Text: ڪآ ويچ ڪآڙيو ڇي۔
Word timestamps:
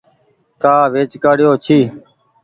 ڪآ 0.63 0.75
ويچ 0.93 1.11
ڪآڙيو 1.23 1.51
ڇي۔ 1.65 1.79